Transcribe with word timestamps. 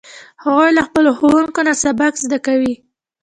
هغوی 0.43 0.69
له 0.77 0.81
خپلو 0.87 1.09
ښوونکو 1.17 1.59
نه 1.67 1.73
سبق 1.83 2.13
زده 2.23 2.37
کوي 2.45 2.73